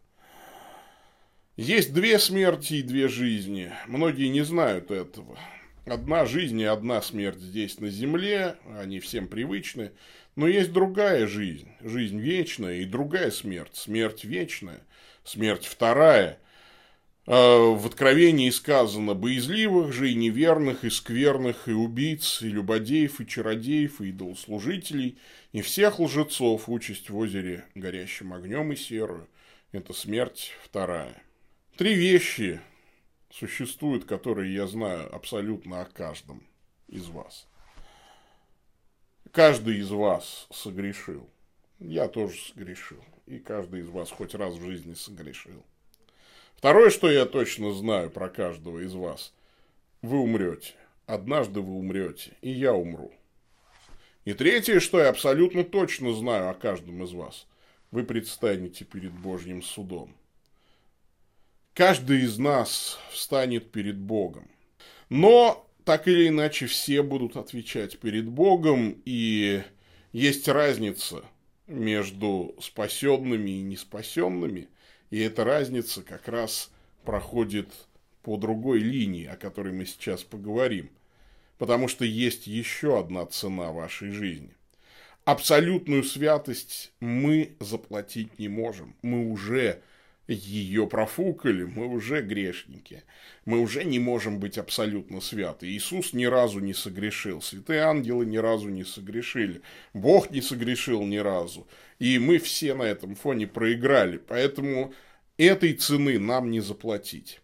Есть 1.56 1.94
две 1.94 2.18
смерти 2.18 2.76
и 2.76 2.82
две 2.82 3.08
жизни. 3.10 3.72
Многие 3.86 4.30
не 4.30 4.42
знают 4.42 4.90
этого. 4.90 5.38
Одна 5.86 6.26
жизнь 6.26 6.60
и 6.60 6.66
одна 6.66 7.04
смерть 7.04 7.40
здесь 7.40 7.80
на 7.80 7.92
земле, 7.92 8.58
они 8.80 9.00
всем 9.00 9.28
привычны. 9.28 9.92
Но 10.36 10.48
есть 10.48 10.72
другая 10.72 11.28
жизнь, 11.28 11.70
жизнь 11.80 12.20
вечная 12.20 12.78
и 12.78 12.86
другая 12.86 13.30
смерть, 13.30 13.76
смерть 13.76 14.24
вечная– 14.24 14.82
смерть 15.28 15.66
вторая. 15.66 16.40
А, 17.26 17.74
в 17.74 17.86
Откровении 17.86 18.50
сказано 18.50 19.14
«боязливых 19.14 19.92
же 19.92 20.12
и 20.12 20.16
неверных, 20.16 20.86
и 20.86 20.90
скверных, 20.90 21.68
и 21.68 21.74
убийц, 21.74 22.42
и 22.42 22.48
любодеев, 22.48 23.20
и 23.20 23.28
чародеев, 23.28 24.02
и 24.02 24.10
идолослужителей, 24.10 25.20
и 25.52 25.62
всех 25.62 26.00
лжецов 26.00 26.70
участь 26.70 27.10
в 27.10 27.18
озере 27.18 27.66
горящим 27.76 28.34
огнем 28.34 28.72
и 28.72 28.76
серую». 28.76 29.28
Это 29.74 29.92
смерть 29.92 30.54
вторая. 30.64 31.22
Три 31.76 31.94
вещи 31.94 32.62
существуют, 33.30 34.06
которые 34.06 34.54
я 34.54 34.66
знаю 34.66 35.14
абсолютно 35.14 35.82
о 35.82 35.86
каждом 35.86 36.42
из 36.88 37.08
вас. 37.08 37.48
Каждый 39.32 39.80
из 39.80 39.92
вас 39.92 40.48
согрешил. 40.52 41.30
Я 41.80 42.08
тоже 42.08 42.38
согрешил 42.40 43.04
и 43.28 43.40
каждый 43.40 43.82
из 43.82 43.90
вас 43.90 44.10
хоть 44.10 44.34
раз 44.34 44.56
в 44.56 44.66
жизни 44.66 44.94
согрешил. 44.94 45.64
Второе, 46.56 46.90
что 46.90 47.12
я 47.12 47.26
точно 47.26 47.74
знаю 47.74 48.10
про 48.10 48.30
каждого 48.30 48.80
из 48.80 48.94
вас, 48.94 49.34
вы 50.02 50.18
умрете. 50.20 50.74
Однажды 51.06 51.62
вы 51.62 51.76
умрете, 51.76 52.32
и 52.42 52.50
я 52.50 52.74
умру. 52.74 53.12
И 54.26 54.34
третье, 54.34 54.80
что 54.80 55.00
я 55.00 55.10
абсолютно 55.10 55.64
точно 55.64 56.14
знаю 56.14 56.50
о 56.50 56.54
каждом 56.54 57.04
из 57.04 57.14
вас, 57.14 57.46
вы 57.92 58.04
предстанете 58.04 58.84
перед 58.84 59.14
Божьим 59.14 59.62
судом. 59.62 60.14
Каждый 61.74 62.24
из 62.24 62.38
нас 62.38 63.00
встанет 63.12 63.72
перед 63.72 63.98
Богом. 63.98 64.50
Но 65.10 65.66
так 65.86 66.08
или 66.08 66.28
иначе 66.28 66.66
все 66.66 67.04
будут 67.04 67.38
отвечать 67.38 68.00
перед 68.00 68.28
Богом, 68.28 69.02
и 69.06 69.64
есть 70.12 70.48
разница– 70.48 71.24
между 71.68 72.56
спасенными 72.60 73.52
и 73.52 73.62
неспасенными, 73.62 74.68
и 75.10 75.20
эта 75.20 75.44
разница 75.44 76.02
как 76.02 76.28
раз 76.28 76.72
проходит 77.04 77.70
по 78.24 78.38
другой 78.38 78.80
линии, 78.80 79.26
о 79.26 79.38
которой 79.38 79.74
мы 79.74 79.86
сейчас 79.86 80.24
поговорим. 80.24 80.90
Потому 81.58 81.88
что 81.88 82.06
есть 82.06 82.46
еще 82.46 83.00
одна 83.00 83.26
цена 83.26 83.72
вашей 83.72 84.12
жизни. 84.12 84.54
Абсолютную 85.24 86.04
святость 86.04 86.92
мы 87.00 87.56
заплатить 87.60 88.38
не 88.38 88.48
можем. 88.48 88.96
Мы 89.02 89.30
уже 89.30 89.82
ее 90.28 90.88
профукали, 90.88 91.64
мы 91.64 91.88
уже 91.88 92.22
грешники. 92.22 93.04
Мы 93.46 93.60
уже 93.60 93.84
не 93.86 94.00
можем 94.00 94.40
быть 94.40 94.58
абсолютно 94.58 95.22
святы. 95.22 95.68
Иисус 95.68 96.14
ни 96.14 96.26
разу 96.26 96.60
не 96.60 96.74
согрешил, 96.74 97.42
святые 97.42 97.82
ангелы 97.82 98.26
ни 98.26 98.38
разу 98.38 98.70
не 98.70 98.84
согрешили, 98.84 99.62
Бог 99.94 100.30
не 100.30 100.42
согрешил 100.42 101.04
ни 101.04 101.18
разу. 101.18 101.68
И 102.00 102.20
мы 102.20 102.40
все 102.40 102.74
на 102.74 102.84
этом 102.84 103.16
фоне 103.16 103.48
проиграли. 103.48 104.18
Поэтому 104.18 104.94
этой 105.38 105.74
цены 105.74 106.20
нам 106.20 106.52
не 106.52 106.60
заплатить. 106.60 107.40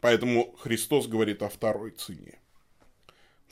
Поэтому 0.00 0.56
Христос 0.58 1.06
говорит 1.06 1.42
о 1.42 1.48
второй 1.48 1.92
цене. 1.92 2.38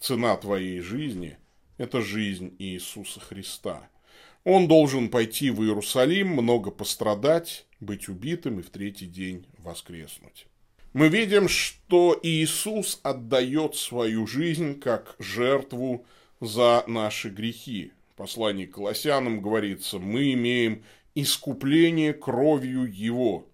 Цена 0.01 0.37
твоей 0.37 0.81
жизни– 0.81 1.39
это 1.79 2.01
жизнь 2.01 2.57
Иисуса 2.59 3.21
Христа– 3.21 3.89
он 4.45 4.69
должен 4.69 5.11
пойти 5.11 5.51
в 5.51 5.63
Иерусалим, 5.63 6.29
много 6.29 6.71
пострадать, 6.71 7.67
быть 7.79 8.09
убитым 8.09 8.61
и 8.61 8.63
в 8.63 8.71
третий 8.71 9.07
день 9.07 9.47
воскреснуть. 9.59 10.47
Мы 10.93 11.09
видим, 11.09 11.49
что 11.49 12.19
Иисус 12.23 13.01
отдает 13.03 13.77
свою 13.77 14.27
жизнь 14.27 14.81
как 14.81 15.15
жертву 15.19 16.05
за 16.41 16.85
наши 16.87 17.29
грехи. 17.29 17.93
В 18.13 18.17
послании 18.17 18.67
к 18.67 18.75
Колоссянам 18.75 19.41
говорится, 19.41 19.99
мы 19.99 20.33
имеем 20.33 20.83
искупление 21.15 22.13
кровью 22.13 22.91
Его 22.91 23.47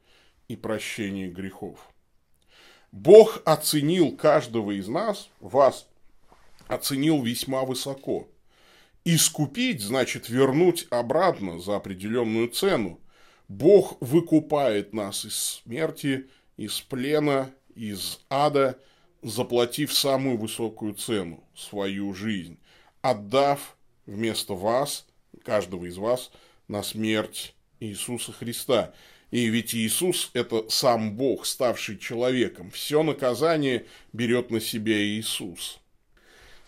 и 0.48 0.56
прощение 0.56 1.28
грехов. 1.28 1.78
Бог 2.92 3.42
оценил 3.44 4.16
каждого 4.16 4.70
из 4.70 4.88
нас, 4.88 5.28
вас 5.40 5.88
оценил 6.68 7.22
весьма 7.22 7.64
высоко– 7.64 8.28
Искупить 9.08 9.82
значит 9.82 10.28
вернуть 10.28 10.88
обратно 10.90 11.60
за 11.60 11.76
определенную 11.76 12.48
цену. 12.48 13.00
Бог 13.46 13.98
выкупает 14.00 14.92
нас 14.92 15.24
из 15.24 15.36
смерти, 15.36 16.26
из 16.56 16.80
плена, 16.80 17.54
из 17.76 18.18
ада, 18.28 18.80
заплатив 19.22 19.92
самую 19.92 20.38
высокую 20.38 20.94
цену, 20.94 21.44
свою 21.54 22.14
жизнь, 22.14 22.58
отдав 23.00 23.76
вместо 24.06 24.54
вас, 24.54 25.06
каждого 25.44 25.86
из 25.86 25.98
вас, 25.98 26.32
на 26.66 26.82
смерть 26.82 27.54
Иисуса 27.78 28.32
Христа. 28.32 28.92
И 29.30 29.46
ведь 29.46 29.72
Иисус– 29.72 30.32
это 30.34 30.68
сам 30.68 31.14
Бог, 31.14 31.46
ставший 31.46 31.96
человеком. 31.96 32.72
Все 32.72 33.04
наказание 33.04 33.86
берет 34.12 34.50
на 34.50 34.60
себя 34.60 35.00
Иисус. 35.00 35.78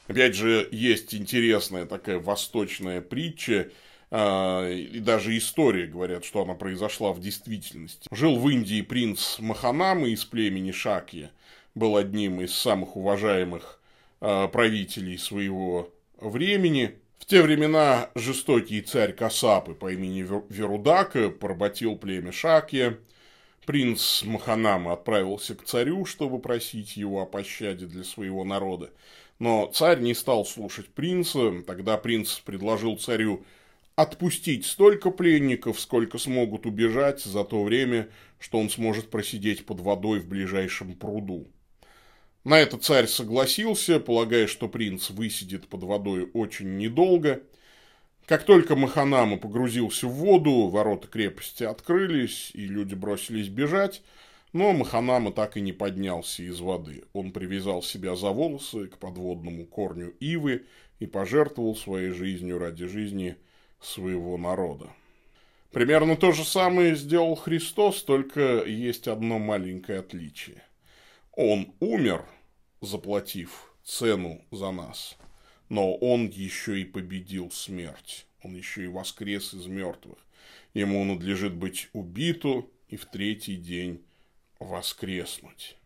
Опять 0.08 0.34
же, 0.34 0.66
есть 0.72 1.14
интересная 1.14 1.84
такая 1.84 2.18
восточная 2.18 3.02
притча, 3.02 3.70
э, 4.10 4.72
и 4.72 5.00
даже 5.00 5.36
история, 5.36 5.86
говорят, 5.86 6.24
что 6.24 6.42
она 6.42 6.54
произошла 6.54 7.12
в 7.12 7.20
действительности. 7.20 8.08
Жил 8.10 8.38
в 8.38 8.48
Индии 8.48 8.80
принц 8.80 9.38
Маханамы 9.38 10.10
из 10.10 10.24
племени 10.24 10.72
Шакья, 10.72 11.30
был 11.74 11.96
одним 11.96 12.40
из 12.40 12.54
самых 12.54 12.96
уважаемых 12.96 13.80
э, 14.22 14.48
правителей 14.48 15.18
своего 15.18 15.92
времени. 16.18 16.94
В 17.18 17.26
те 17.26 17.42
времена 17.42 18.08
жестокий 18.14 18.80
царь 18.80 19.12
Касапы 19.12 19.74
по 19.74 19.92
имени 19.92 20.26
Верудака 20.48 21.28
поработил 21.28 21.96
племя 21.96 22.32
Шакья. 22.32 22.98
Принц 23.66 24.22
Маханама 24.22 24.94
отправился 24.94 25.54
к 25.54 25.64
царю, 25.64 26.06
чтобы 26.06 26.38
просить 26.38 26.96
его 26.96 27.20
о 27.20 27.26
пощаде 27.26 27.84
для 27.84 28.04
своего 28.04 28.42
народа. 28.42 28.90
Но 29.38 29.70
царь 29.72 30.00
не 30.00 30.14
стал 30.14 30.44
слушать 30.44 30.88
принца, 30.88 31.62
тогда 31.62 31.96
принц 31.96 32.38
предложил 32.40 32.96
царю 32.98 33.44
отпустить 33.94 34.66
столько 34.66 35.10
пленников, 35.10 35.80
сколько 35.80 36.18
смогут 36.18 36.66
убежать 36.66 37.22
за 37.22 37.44
то 37.44 37.62
время, 37.62 38.08
что 38.38 38.58
он 38.58 38.70
сможет 38.70 39.10
просидеть 39.10 39.66
под 39.66 39.80
водой 39.80 40.20
в 40.20 40.28
ближайшем 40.28 40.94
пруду. 40.94 41.48
На 42.44 42.60
это 42.60 42.78
царь 42.78 43.06
согласился, 43.06 44.00
полагая, 44.00 44.46
что 44.46 44.68
принц 44.68 45.10
высидит 45.10 45.68
под 45.68 45.82
водой 45.82 46.30
очень 46.32 46.76
недолго. 46.76 47.42
Как 48.26 48.44
только 48.44 48.76
Маханама 48.76 49.36
погрузился 49.36 50.06
в 50.06 50.12
воду, 50.12 50.68
ворота 50.68 51.08
крепости 51.08 51.64
открылись, 51.64 52.50
и 52.54 52.66
люди 52.66 52.94
бросились 52.94 53.48
бежать, 53.48 54.02
Но 54.52 54.72
Маханама 54.72 55.32
так 55.32 55.56
и 55.56 55.60
не 55.60 55.72
поднялся 55.72 56.42
из 56.42 56.60
воды. 56.60 57.04
Он 57.12 57.32
привязал 57.32 57.82
себя 57.82 58.16
за 58.16 58.30
волосы 58.30 58.86
к 58.86 58.98
подводному 58.98 59.66
корню 59.66 60.14
ивы 60.20 60.64
и 61.00 61.06
пожертвовал 61.06 61.76
своей 61.76 62.10
жизнью 62.10 62.58
ради 62.58 62.86
жизни 62.86 63.36
своего 63.80 64.38
народа. 64.38 64.90
Примерно 65.70 66.16
то 66.16 66.32
же 66.32 66.44
самое 66.44 66.96
сделал 66.96 67.34
Христос, 67.34 68.02
только 68.02 68.64
есть 68.64 69.06
одно 69.06 69.38
маленькое 69.38 70.00
отличие. 70.00 70.62
Он 71.32 71.74
умер, 71.80 72.24
заплатив 72.80 73.74
цену 73.84 74.42
за 74.50 74.70
нас, 74.70 75.18
но 75.68 75.94
он 75.94 76.28
еще 76.28 76.80
и 76.80 76.84
победил 76.84 77.50
смерть. 77.50 78.26
Он 78.42 78.54
еще 78.56 78.84
и 78.84 78.88
воскрес 78.88 79.52
из 79.52 79.66
мертвых. 79.66 80.18
Ему 80.72 81.04
надлежит 81.04 81.54
быть 81.54 81.88
убиту 81.92 82.70
и 82.88 82.96
в 82.96 83.04
третий 83.04 83.56
день 83.56 84.02
воскреснуть. 84.58 85.76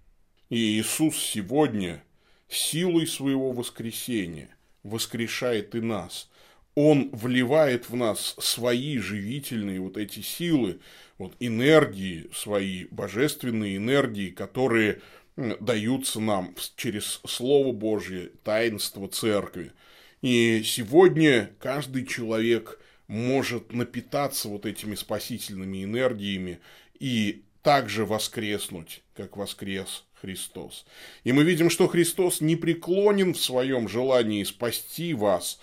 И 0.49 0.79
Иисус 0.79 1.17
сегодня 1.17 2.03
силой 2.49 3.07
своего 3.07 3.53
воскресения 3.53 4.55
воскрешает 4.83 5.75
и 5.75 5.81
нас. 5.81 6.29
Он 6.75 7.11
вливает 7.13 7.89
в 7.89 7.97
нас 7.97 8.35
свои 8.39 8.99
живительные 8.99 9.81
вот 9.81 9.97
эти 9.97 10.21
силы, 10.21 10.81
вот 11.19 11.35
энергии 11.41 12.31
свои, 12.35 12.87
божественные 12.91 13.77
энергии, 13.77 14.31
которые 14.31 15.01
даются 15.37 16.21
нам 16.21 16.55
через 16.77 17.21
Слово 17.27 17.73
Божье, 17.73 18.31
таинство 18.45 19.09
Церкви. 19.09 19.73
И 20.21 20.63
сегодня 20.65 21.51
каждый 21.59 22.07
человек 22.07 22.79
может 23.07 23.73
напитаться 23.73 24.49
вот 24.49 24.67
этими 24.67 24.95
спасительными 24.95 25.85
энергиями 25.85 26.61
и 26.99 27.43
также 27.63 28.05
воскреснуть, 28.05 29.03
как 29.15 29.37
воскрес 29.37 30.05
Христос. 30.21 30.85
И 31.25 31.33
мы 31.33 31.45
видим, 31.45 31.71
что 31.71 31.89
Христос 31.89 32.41
не 32.41 32.57
преклонен 32.57 33.35
в 33.35 33.41
своем 33.41 33.89
желании 33.89 34.45
спасти 34.45 35.15
вас. 35.15 35.61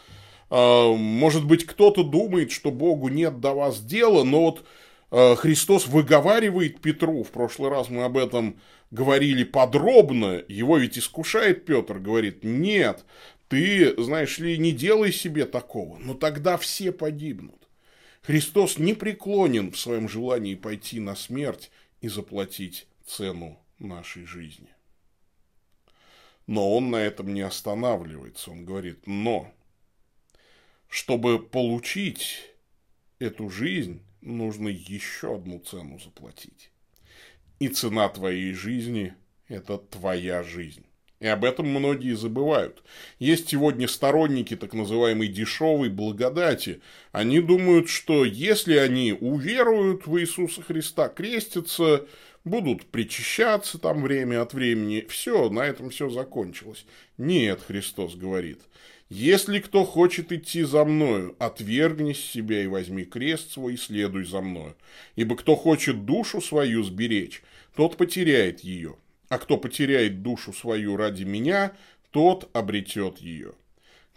А, 0.50 0.94
может 0.94 1.46
быть, 1.46 1.66
кто-то 1.66 2.04
думает, 2.04 2.52
что 2.52 2.72
Богу 2.72 3.10
нет 3.10 3.40
до 3.40 3.54
вас 3.54 3.82
дела, 3.82 4.24
но 4.24 4.42
вот 4.42 4.66
а, 5.12 5.36
Христос 5.36 5.88
выговаривает 5.88 6.82
Петру, 6.82 7.24
в 7.24 7.32
прошлый 7.32 7.70
раз 7.70 7.90
мы 7.90 8.04
об 8.04 8.18
этом 8.18 8.60
говорили 8.92 9.44
подробно, 9.44 10.44
его 10.48 10.78
ведь 10.78 10.98
искушает 10.98 11.66
Петр, 11.66 12.00
говорит, 12.00 12.44
нет, 12.44 13.06
ты, 13.48 13.94
знаешь 14.02 14.40
ли, 14.40 14.58
не 14.58 14.72
делай 14.72 15.12
себе 15.12 15.46
такого, 15.46 15.98
но 16.00 16.14
тогда 16.14 16.58
все 16.58 16.92
погибнут. 16.92 17.56
Христос 18.22 18.78
не 18.78 18.94
преклонен 18.94 19.72
в 19.72 19.80
своем 19.80 20.10
желании 20.10 20.56
пойти 20.56 21.00
на 21.00 21.16
смерть 21.16 21.72
и 22.02 22.08
заплатить 22.08 22.88
цену 23.06 23.60
нашей 23.80 24.26
жизни. 24.26 24.70
Но 26.48 26.76
он 26.76 26.90
на 26.90 26.98
этом 26.98 27.34
не 27.34 27.42
останавливается. 27.42 28.52
Он 28.52 28.66
говорит, 28.66 29.06
но 29.06 29.54
чтобы 30.88 31.40
получить 31.40 32.50
эту 33.20 33.50
жизнь, 33.50 34.02
нужно 34.22 34.68
еще 34.68 35.36
одну 35.36 35.60
цену 35.60 36.00
заплатить. 36.00 36.72
И 37.60 37.68
цена 37.68 38.10
твоей 38.10 38.54
жизни– 38.54 39.14
это 39.48 39.78
твоя 39.78 40.42
жизнь. 40.44 40.86
И 41.20 41.28
об 41.28 41.44
этом 41.44 41.68
многие 41.68 42.16
забывают. 42.16 42.82
Есть 43.20 43.50
сегодня 43.50 43.90
сторонники 43.90 44.56
так 44.56 44.74
называемой 44.74 45.28
дешевой 45.28 45.90
благодати. 45.90 46.82
Они 47.12 47.42
думают, 47.42 47.90
что 47.90 48.24
если 48.24 48.78
они 48.78 49.14
уверуют 49.14 50.08
в 50.08 50.18
Иисуса 50.18 50.62
Христа, 50.62 51.10
крестятся, 51.10 52.06
будут 52.46 52.86
причащаться 52.86 53.80
там 53.80 54.02
время 54.02 54.42
от 54.42 54.54
времени, 54.54 55.06
все, 55.10 55.50
на 55.50 55.66
этом 55.66 55.90
все 55.90 56.10
закончилось. 56.10 56.86
Нет, 57.18 57.60
Христос 57.68 58.16
говорит, 58.16 58.62
если 59.10 59.60
кто 59.60 59.84
хочет 59.84 60.32
идти 60.32 60.64
за 60.64 60.86
мною, 60.86 61.36
отвергнись 61.38 62.24
себя 62.24 62.64
и 62.64 62.68
возьми 62.68 63.04
крест 63.04 63.52
свой 63.52 63.74
и 63.74 63.78
следуй 63.78 64.24
за 64.24 64.40
мною. 64.40 64.78
Ибо 65.18 65.36
кто 65.36 65.58
хочет 65.58 66.06
душу 66.06 66.40
свою 66.40 66.82
сберечь, 66.84 67.44
тот 67.76 67.98
потеряет 67.98 68.62
ее 68.62 68.96
а 69.30 69.38
кто 69.38 69.58
потеряет 69.58 70.22
душу 70.22 70.52
свою 70.52 70.98
ради 70.98 71.24
меня, 71.24 71.74
тот 72.12 72.50
обретет 72.54 73.20
ее. 73.20 73.54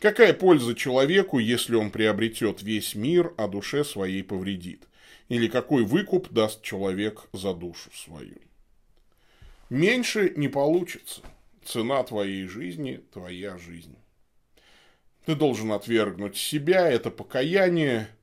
Какая 0.01 0.33
польза 0.33 0.75
человеку, 0.75 1.39
если 1.39 1.77
он 1.77 1.91
приобретет 1.91 2.63
весь 2.63 2.95
мир, 2.95 3.35
а 3.37 3.47
душе 3.47 3.85
своей 3.85 4.25
повредит? 4.25 4.89
Или 5.29 5.47
какой 5.47 5.85
выкуп 5.85 6.31
даст 6.33 6.63
человек 6.63 7.29
за 7.33 7.55
душу 7.55 7.91
свою? 7.95 8.39
Меньше 9.71 10.33
не 10.37 10.49
получится. 10.49 11.23
Цена 11.65 12.03
твоей 12.03 12.47
жизни– 12.47 13.01
твоя 13.13 13.57
жизнь. 13.59 13.97
Ты 15.25 15.37
должен 15.37 15.71
отвергнуть 15.71 16.37
себя, 16.37 16.91
это 16.91 17.11
покаяние– 17.11 18.09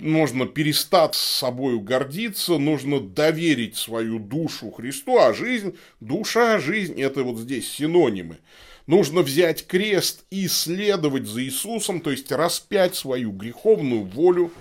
нужно 0.00 0.46
перестать 0.46 1.14
с 1.14 1.20
собой 1.20 1.78
гордиться, 1.78 2.58
нужно 2.58 3.00
доверить 3.00 3.76
свою 3.76 4.18
душу 4.18 4.70
Христу, 4.70 5.18
а 5.18 5.32
жизнь, 5.34 5.76
душа, 6.00 6.58
жизнь– 6.58 7.00
это 7.02 7.22
вот 7.22 7.38
здесь 7.38 7.70
синонимы. 7.70 8.38
Нужно 8.86 9.22
взять 9.22 9.66
крест 9.66 10.24
и 10.30 10.48
следовать 10.48 11.26
за 11.26 11.44
Иисусом, 11.44 12.00
то 12.00 12.10
есть 12.10 12.32
распять 12.32 12.94
свою 12.94 13.30
греховную 13.30 14.02
волю, 14.04 14.52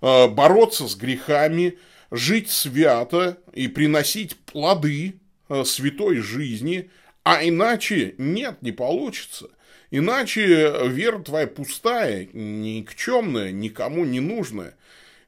э, 0.00 0.28
бороться 0.28 0.86
с 0.86 0.94
грехами, 0.94 1.78
жить 2.10 2.50
свято 2.50 3.38
и 3.54 3.68
приносить 3.68 4.36
плоды 4.36 5.14
э, 5.48 5.64
святой 5.64 6.16
жизни, 6.16 6.90
а 7.24 7.46
иначе 7.46 8.14
нет, 8.18 8.62
не 8.62 8.72
получится. 8.72 9.50
Иначе 9.90 10.88
вера 10.88 11.18
твоя 11.20 11.46
пустая, 11.46 12.28
никчемная, 12.32 13.52
никому 13.52 14.04
не 14.04 14.20
нужная. 14.20 14.76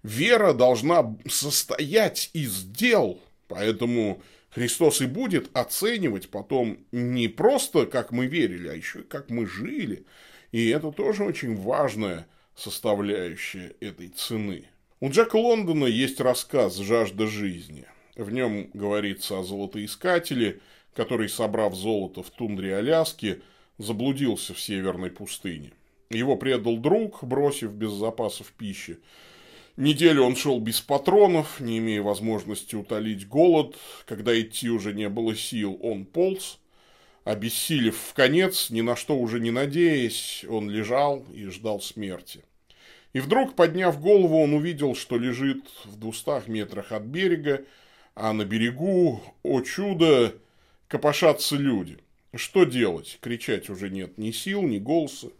Вера 0.03 0.53
должна 0.53 1.17
состоять 1.29 2.31
из 2.33 2.63
дел, 2.65 3.21
поэтому 3.49 4.23
Христос 4.51 5.01
и 5.01 5.07
будет 5.07 5.51
оценивать 5.57 6.31
потом 6.31 6.79
не 6.93 7.29
просто, 7.29 7.87
как 7.87 8.11
мы 8.11 8.27
верили, 8.27 8.69
а 8.69 8.75
еще 8.75 9.01
и 9.01 9.05
как 9.05 9.31
мы 9.31 9.47
жили. 9.47 10.05
И 10.53 10.69
это 10.69 10.91
тоже 10.91 11.25
очень 11.25 11.57
важная 11.57 12.27
составляющая 12.57 13.75
этой 13.81 14.09
цены. 14.09 14.65
У 15.01 15.09
Джека 15.09 15.37
Лондона 15.37 15.87
есть 15.87 16.21
рассказ 16.21 16.77
«Жажда 16.77 17.27
жизни». 17.27 17.87
В 18.17 18.31
нем 18.31 18.71
говорится 18.75 19.39
о 19.39 19.45
золотоискателе, 19.45 20.61
который, 20.95 21.29
собрав 21.29 21.75
золото 21.75 22.23
в 22.23 22.31
тундре 22.31 22.77
Аляски, 22.77 23.43
заблудился 23.79 24.55
в 24.55 24.61
северной 24.61 25.11
пустыне. 25.11 25.73
Его 26.11 26.37
предал 26.37 26.77
друг, 26.77 27.23
бросив 27.23 27.73
без 27.73 27.93
запасов 27.93 28.53
пищи. 28.53 28.99
Неделю 29.77 30.25
он 30.25 30.37
шел 30.37 30.61
без 30.61 30.81
патронов, 30.81 31.61
не 31.61 31.79
имея 31.79 32.03
возможности 32.03 32.75
утолить 32.75 33.29
голод. 33.29 33.77
Когда 34.07 34.39
идти 34.39 34.69
уже 34.69 34.93
не 34.93 35.09
было 35.09 35.35
сил, 35.37 35.79
он 35.83 36.05
полз. 36.05 36.59
Обессилев 37.25 37.97
в 37.97 38.15
конец, 38.15 38.71
ни 38.71 38.81
на 38.81 38.97
что 38.97 39.17
уже 39.17 39.41
не 39.41 39.51
надеясь, 39.51 40.45
он 40.49 40.69
лежал 40.69 41.25
и 41.33 41.47
ждал 41.47 41.81
смерти. 41.81 42.43
И 43.13 43.21
вдруг, 43.21 43.55
подняв 43.55 44.01
голову, 44.01 44.43
он 44.43 44.55
увидел, 44.55 44.95
что 44.95 45.17
лежит 45.17 45.65
в 45.85 45.97
двухстах 45.97 46.49
метрах 46.49 46.93
от 46.93 47.03
берега, 47.03 47.65
а 48.15 48.33
на 48.33 48.45
берегу, 48.45 49.23
о 49.43 49.61
чудо, 49.61 50.35
копошатся 50.91 51.57
люди– 51.57 51.99
что 52.35 52.65
делать? 52.65 53.19
Кричать 53.21 53.71
уже 53.71 53.91
нет 53.91 54.17
ни 54.17 54.31
сил, 54.31 54.63
ни 54.63 54.79
голоса. 54.79 55.31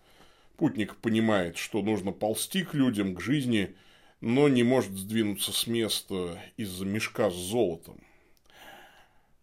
Путник 0.57 0.97
понимает, 0.97 1.57
что 1.57 1.83
нужно 1.83 2.13
ползти 2.13 2.65
к 2.65 2.75
людям, 2.75 3.15
к 3.15 3.21
жизни, 3.21 3.77
но 4.21 4.49
не 4.49 4.65
может 4.65 4.93
сдвинуться 4.93 5.53
с 5.53 5.67
места 5.67 6.39
из-за 6.57 6.85
мешка 6.85 7.31
с 7.31 7.35
золотом. 7.35 8.01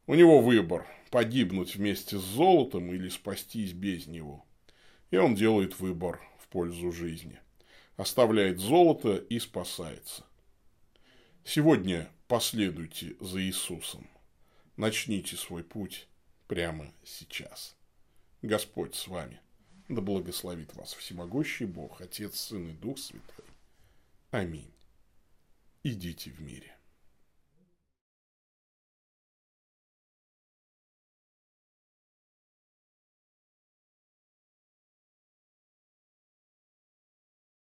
У 0.08 0.14
него 0.14 0.42
выбор– 0.42 0.86
погибнуть 1.10 1.76
вместе 1.76 2.18
с 2.18 2.22
золотом 2.22 2.94
или 2.94 3.08
спастись 3.08 3.72
без 3.72 4.08
него. 4.08 4.46
И 5.10 5.18
он 5.18 5.36
делает 5.36 5.80
выбор 5.80 6.22
в 6.40 6.48
пользу 6.50 6.92
жизни. 6.92 7.40
Оставляет 7.96 8.60
золото 8.60 9.16
и 9.16 9.40
спасается. 9.40 10.26
Сегодня 11.46 12.10
последуйте 12.28 13.16
за 13.22 13.42
Иисусом. 13.42 14.06
Начните 14.78 15.36
свой 15.36 15.64
путь 15.64 16.08
прямо 16.48 16.94
сейчас. 17.04 17.76
Господь 18.44 18.94
с 18.94 19.08
вами. 19.08 19.42
Да 19.90 20.02
благословит 20.02 20.76
вас 20.76 20.94
всемогущий 20.94 21.66
Бог, 21.66 22.00
Отец, 22.00 22.40
Сын 22.40 22.70
и 22.70 22.74
Дух 22.74 23.00
Святой. 23.00 23.46
Аминь. 24.30 24.72
Идите 25.82 26.30
в 26.30 26.42
мире. 26.42 26.77